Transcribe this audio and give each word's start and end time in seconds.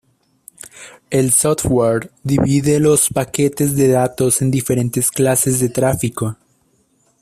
El 1.11 1.31
software 1.31 2.09
divide 2.23 2.79
los 2.79 3.07
paquetes 3.11 3.75
de 3.75 3.87
datos 3.89 4.41
en 4.41 4.49
diferentes 4.49 5.11
clases 5.11 5.59
de 5.59 5.69
tráfico. 5.69 6.35